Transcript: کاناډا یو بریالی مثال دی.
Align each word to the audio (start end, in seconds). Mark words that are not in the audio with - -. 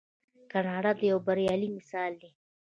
کاناډا 0.51 0.91
یو 1.09 1.17
بریالی 1.25 1.69
مثال 1.77 2.11
دی. 2.21 2.29